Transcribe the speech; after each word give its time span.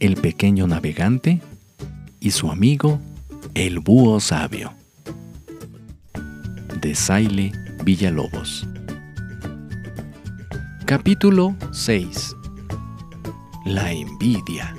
el 0.00 0.16
pequeño 0.16 0.66
navegante 0.66 1.40
y 2.20 2.30
su 2.30 2.50
amigo, 2.50 3.00
el 3.54 3.78
búho 3.80 4.20
sabio. 4.20 4.72
De 6.80 6.94
Saile 6.94 7.52
Villalobos. 7.84 8.66
Capítulo 10.84 11.56
6. 11.72 12.36
La 13.64 13.92
envidia. 13.92 14.74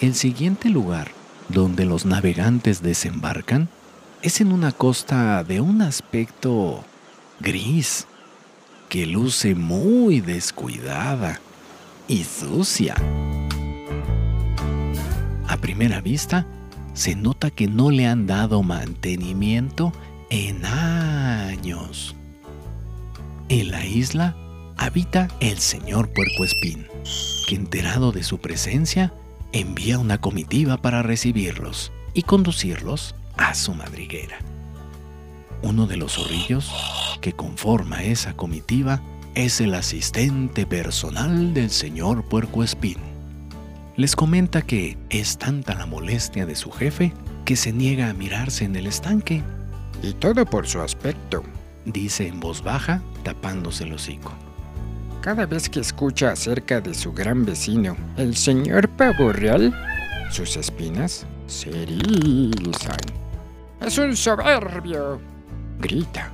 El 0.00 0.14
siguiente 0.14 0.68
lugar 0.70 1.17
donde 1.48 1.84
los 1.84 2.04
navegantes 2.04 2.82
desembarcan 2.82 3.68
es 4.22 4.40
en 4.40 4.52
una 4.52 4.72
costa 4.72 5.44
de 5.44 5.60
un 5.60 5.82
aspecto 5.82 6.84
gris 7.40 8.06
que 8.88 9.06
luce 9.06 9.54
muy 9.54 10.20
descuidada 10.20 11.40
y 12.08 12.24
sucia. 12.24 12.94
A 15.46 15.56
primera 15.58 16.00
vista, 16.00 16.46
se 16.94 17.14
nota 17.14 17.50
que 17.50 17.68
no 17.68 17.90
le 17.90 18.06
han 18.06 18.26
dado 18.26 18.62
mantenimiento 18.62 19.92
en 20.30 20.64
años. 20.64 22.16
En 23.48 23.70
la 23.70 23.86
isla 23.86 24.36
habita 24.76 25.28
el 25.40 25.58
señor 25.58 26.10
Puercoespín, 26.12 26.86
que 27.46 27.54
enterado 27.54 28.10
de 28.12 28.22
su 28.24 28.38
presencia, 28.38 29.14
envía 29.52 29.98
una 29.98 30.20
comitiva 30.20 30.76
para 30.76 31.02
recibirlos 31.02 31.92
y 32.14 32.22
conducirlos 32.22 33.14
a 33.36 33.54
su 33.54 33.74
madriguera. 33.74 34.38
Uno 35.62 35.86
de 35.86 35.96
los 35.96 36.14
zorrillos 36.14 36.72
que 37.20 37.32
conforma 37.32 38.02
esa 38.04 38.34
comitiva 38.34 39.00
es 39.34 39.60
el 39.60 39.74
asistente 39.74 40.66
personal 40.66 41.54
del 41.54 41.70
señor 41.70 42.24
Puercoespín. 42.24 42.98
Les 43.96 44.14
comenta 44.14 44.62
que 44.62 44.96
es 45.10 45.38
tanta 45.38 45.74
la 45.74 45.86
molestia 45.86 46.46
de 46.46 46.54
su 46.54 46.70
jefe 46.70 47.12
que 47.44 47.56
se 47.56 47.72
niega 47.72 48.10
a 48.10 48.14
mirarse 48.14 48.64
en 48.64 48.76
el 48.76 48.86
estanque. 48.86 49.42
Y 50.02 50.12
todo 50.12 50.44
por 50.44 50.68
su 50.68 50.80
aspecto, 50.80 51.42
dice 51.84 52.28
en 52.28 52.38
voz 52.38 52.62
baja, 52.62 53.02
tapándose 53.24 53.84
el 53.84 53.94
hocico. 53.94 54.32
Cada 55.20 55.46
vez 55.46 55.68
que 55.68 55.80
escucha 55.80 56.30
acerca 56.32 56.80
de 56.80 56.94
su 56.94 57.12
gran 57.12 57.44
vecino, 57.44 57.96
el 58.16 58.36
señor 58.36 58.88
Pavo 58.90 59.32
Real, 59.32 59.74
sus 60.30 60.56
espinas 60.56 61.26
se 61.46 61.70
erizan. 61.82 62.96
Es 63.80 63.98
un 63.98 64.16
soberbio, 64.16 65.20
grita, 65.80 66.32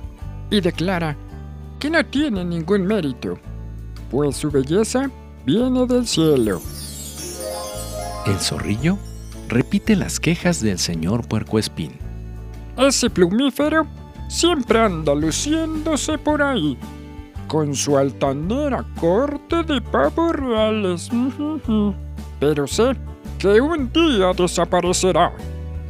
y 0.51 0.61
declara 0.61 1.17
que 1.79 1.89
no 1.89 2.05
tiene 2.05 2.45
ningún 2.45 2.85
mérito, 2.85 3.39
pues 4.11 4.37
su 4.37 4.51
belleza 4.51 5.09
viene 5.45 5.87
del 5.87 6.07
cielo. 6.07 6.61
El 8.27 8.39
zorrillo 8.39 8.97
repite 9.49 9.95
las 9.95 10.19
quejas 10.19 10.61
del 10.61 10.77
señor 10.77 11.27
Puercoespín. 11.27 11.93
Ese 12.77 13.09
plumífero 13.09 13.87
siempre 14.27 14.79
anda 14.79 15.15
luciéndose 15.15 16.17
por 16.17 16.41
ahí, 16.41 16.77
con 17.55 17.73
su 17.73 17.97
altanera 17.97 18.83
corte 18.99 19.63
de 19.63 19.79
pavos 19.79 20.35
reales. 20.35 21.09
Pero 22.41 22.67
sé 22.67 22.91
que 23.39 23.61
un 23.61 23.89
día 23.93 24.33
desaparecerá. 24.35 25.31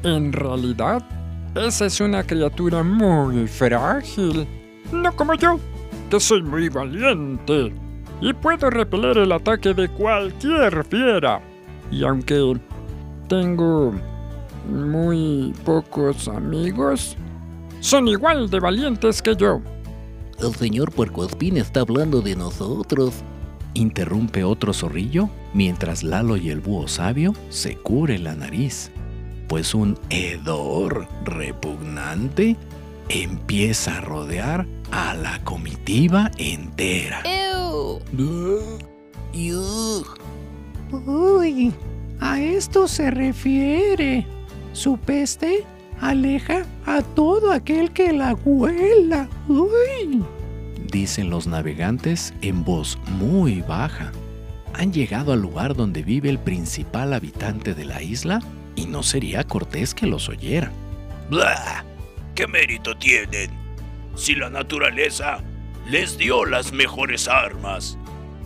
En 0.03 0.31
realidad, 0.31 1.01
esa 1.55 1.87
es 1.87 1.99
una 1.99 2.21
criatura 2.21 2.83
muy 2.83 3.47
frágil. 3.47 4.47
No 4.91 5.11
como 5.15 5.33
yo, 5.33 5.59
que 6.11 6.19
soy 6.19 6.43
muy 6.43 6.69
valiente 6.69 7.73
y 8.21 8.31
puedo 8.31 8.69
repeler 8.69 9.17
el 9.17 9.31
ataque 9.31 9.73
de 9.73 9.89
cualquier 9.89 10.85
fiera. 10.85 11.41
Y 11.89 12.03
aunque 12.05 12.59
tengo 13.27 13.91
muy 14.69 15.51
pocos 15.65 16.27
amigos, 16.27 17.17
son 17.79 18.07
igual 18.07 18.51
de 18.51 18.59
valientes 18.59 19.19
que 19.19 19.35
yo. 19.35 19.63
El 20.39 20.53
señor 20.55 20.91
Puercoespín 20.91 21.57
está 21.57 21.81
hablando 21.81 22.21
de 22.21 22.35
nosotros. 22.35 23.23
Interrumpe 23.73 24.43
otro 24.43 24.73
zorrillo 24.73 25.29
mientras 25.53 26.03
Lalo 26.03 26.37
y 26.37 26.49
el 26.49 26.61
búho 26.61 26.87
sabio 26.87 27.33
se 27.49 27.75
cubre 27.75 28.19
la 28.19 28.35
nariz, 28.35 28.91
pues 29.47 29.73
un 29.73 29.97
hedor 30.09 31.07
repugnante 31.23 32.55
empieza 33.09 33.97
a 33.97 34.01
rodear 34.01 34.65
a 34.91 35.13
la 35.13 35.43
comitiva 35.43 36.31
entera. 36.37 37.21
Uy, 40.91 41.73
a 42.19 42.41
esto 42.41 42.87
se 42.87 43.11
refiere. 43.11 44.25
Su 44.73 44.97
peste 44.97 45.65
aleja 45.99 46.65
a 46.85 47.01
todo 47.01 47.51
aquel 47.51 47.91
que 47.91 48.11
la 48.13 48.33
huela. 48.33 49.29
Uy. 49.47 50.23
Dicen 50.91 51.29
los 51.29 51.47
navegantes 51.47 52.33
en 52.41 52.63
voz 52.63 52.97
muy 53.19 53.61
baja. 53.61 54.11
Han 54.73 54.91
llegado 54.91 55.33
al 55.33 55.41
lugar 55.41 55.75
donde 55.75 56.03
vive 56.03 56.29
el 56.29 56.39
principal 56.39 57.13
habitante 57.13 57.73
de 57.73 57.85
la 57.85 58.01
isla 58.01 58.39
y 58.75 58.85
no 58.85 59.03
sería 59.03 59.43
cortés 59.43 59.93
que 59.93 60.05
los 60.05 60.29
oyera. 60.29 60.71
¡Blah! 61.29 61.85
¿Qué 62.35 62.47
mérito 62.47 62.95
tienen? 62.97 63.49
Si 64.15 64.35
la 64.35 64.49
naturaleza 64.49 65.39
les 65.89 66.17
dio 66.17 66.45
las 66.45 66.73
mejores 66.73 67.27
armas, 67.27 67.97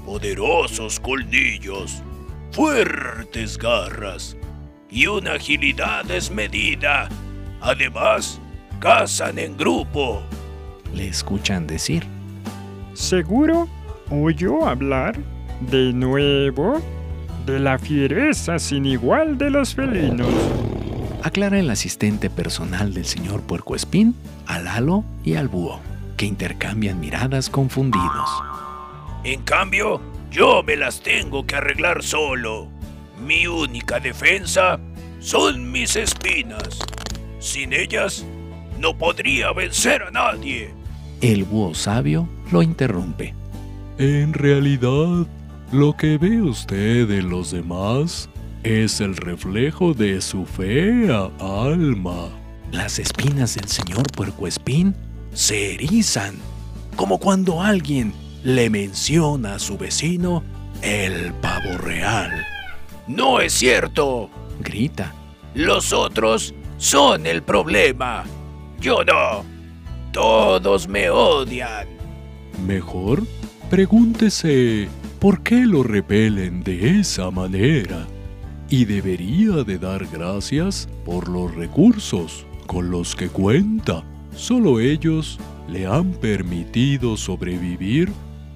poderosos 0.06 1.00
colmillos, 1.00 2.04
fuertes 2.52 3.58
garras 3.58 4.38
y 4.90 5.08
una 5.08 5.34
agilidad 5.34 6.06
desmedida 6.06 7.10
Además, 7.62 8.40
cazan 8.80 9.38
en 9.40 9.58
grupo. 9.58 10.22
Le 10.94 11.08
escuchan 11.08 11.68
decir. 11.68 12.06
¿Seguro 12.94 13.68
oyó 14.10 14.68
hablar 14.68 15.18
de 15.62 15.94
nuevo 15.94 16.82
de 17.46 17.60
la 17.60 17.78
fiereza 17.78 18.60
sin 18.60 18.86
igual 18.86 19.38
de 19.38 19.50
los 19.50 19.76
felinos? 19.76 20.28
Aclara 21.24 21.60
el 21.60 21.70
asistente 21.70 22.30
personal 22.30 22.94
del 22.94 23.06
señor 23.06 23.42
Puercoespín 23.42 24.16
al 24.48 24.66
Lalo 24.66 25.04
y 25.24 25.36
al 25.36 25.48
búho, 25.48 25.80
que 26.18 26.26
intercambian 26.26 27.00
miradas 27.00 27.50
confundidos. 27.50 28.30
En 29.24 29.42
cambio, 29.44 30.02
yo 30.32 30.64
me 30.64 30.76
las 30.76 31.02
tengo 31.02 31.46
que 31.46 31.56
arreglar 31.56 32.04
solo. 32.04 32.68
Mi 33.26 33.48
única 33.48 34.00
defensa 34.00 34.80
son 35.20 35.72
mis 35.72 35.96
espinas. 35.98 36.80
Sin 37.40 37.74
ellas, 37.74 38.26
no 38.80 38.98
podría 38.98 39.52
vencer 39.54 40.04
a 40.04 40.12
nadie. 40.12 40.74
El 41.22 41.46
búho 41.46 41.74
sabio 41.74 42.28
lo 42.52 42.62
interrumpe. 42.62 43.34
En 43.98 44.34
realidad, 44.34 45.26
lo 45.72 45.96
que 45.96 46.18
ve 46.18 46.42
usted 46.42 47.10
en 47.12 47.30
los 47.30 47.52
demás 47.52 48.30
es 48.64 49.02
el 49.02 49.16
reflejo 49.16 49.94
de 49.94 50.22
su 50.22 50.46
fea 50.46 51.30
alma. 51.40 52.30
Las 52.72 53.00
espinas 53.00 53.56
del 53.56 53.68
señor 53.68 54.04
Puercoespín 54.16 54.96
se 55.34 55.76
erizan, 55.76 56.36
como 56.96 57.20
cuando 57.20 57.62
alguien 57.62 58.14
le 58.44 58.70
menciona 58.70 59.56
a 59.56 59.60
su 59.60 59.78
vecino 59.78 60.44
el 60.82 61.34
pavo 61.36 61.78
real. 61.78 62.32
No 63.08 63.40
es 63.40 63.54
cierto, 63.54 64.30
grita. 64.62 65.14
Los 65.56 65.94
otros 65.94 66.54
son 66.80 67.28
el 67.28 67.44
problema. 67.44 68.24
Yo 68.80 69.04
no. 69.04 69.44
Todos 70.12 70.88
me 70.88 71.10
odian. 71.10 71.88
Mejor 72.66 73.24
pregúntese 73.70 74.88
por 75.20 75.44
qué 75.44 75.68
lo 75.68 75.84
repelen 75.84 76.64
de 76.64 77.00
esa 77.00 77.30
manera. 77.30 78.08
Y 78.70 78.86
debería 78.86 79.64
de 79.64 79.78
dar 79.78 80.06
gracias 80.08 80.88
por 81.06 81.28
los 81.28 81.54
recursos 81.54 82.46
con 82.66 82.90
los 82.90 83.16
que 83.16 83.28
cuenta. 83.28 84.04
Solo 84.36 84.80
ellos 84.80 85.38
le 85.68 85.86
han 85.86 86.14
permitido 86.14 87.18
sobrevivir 87.18 88.10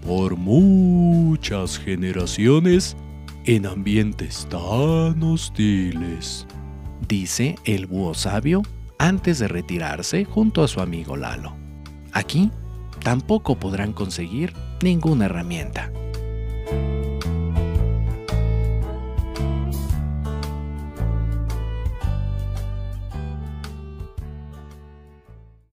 por 0.06 0.38
muchas 0.38 1.78
generaciones 1.78 2.96
en 3.46 3.66
ambientes 3.66 4.48
tan 4.50 5.22
hostiles 5.24 6.48
dice 7.08 7.56
el 7.66 7.86
búho 7.88 8.14
sabio 8.14 8.62
antes 8.98 9.40
de 9.40 9.48
retirarse 9.48 10.26
junto 10.26 10.64
a 10.64 10.68
su 10.68 10.82
amigo 10.82 11.18
Lalo. 11.18 11.56
Aquí 12.12 12.52
tampoco 13.04 13.60
podrán 13.60 13.94
conseguir 13.94 14.54
ninguna 14.82 15.26
herramienta. 15.26 15.92